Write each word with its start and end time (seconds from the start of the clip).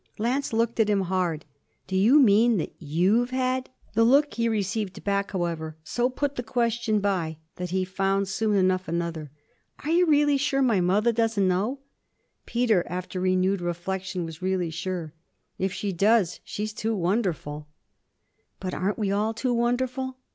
Lance 0.17 0.51
looked 0.51 0.79
at 0.79 0.89
him 0.89 1.01
hard. 1.01 1.45
'Do 1.85 1.95
you 1.95 2.19
mean 2.19 2.57
that 2.57 2.73
you've 2.79 3.29
had?' 3.29 3.69
The 3.93 4.03
look 4.03 4.33
he 4.33 4.49
received 4.49 5.03
back, 5.03 5.29
however, 5.31 5.77
so 5.83 6.09
put 6.09 6.37
the 6.37 6.41
question 6.41 7.01
by 7.01 7.37
that 7.57 7.69
he 7.69 7.85
found 7.85 8.27
soon 8.27 8.55
enough 8.55 8.87
another. 8.87 9.29
'Are 9.83 9.91
you 9.91 10.07
really 10.07 10.37
sure 10.37 10.63
my 10.63 10.81
mother 10.81 11.11
doesn't 11.11 11.47
know?' 11.47 11.81
Peter, 12.47 12.83
after 12.87 13.19
renewed 13.19 13.61
reflexion, 13.61 14.25
was 14.25 14.41
really 14.41 14.71
sure. 14.71 15.13
'If 15.59 15.71
she 15.71 15.93
does 15.93 16.39
she's 16.43 16.73
too 16.73 16.95
wonderful.' 16.95 17.67
'But 18.59 18.73
aren't 18.73 18.97
we 18.97 19.11
all 19.11 19.35
too 19.35 19.53
wonderful?' 19.53 20.17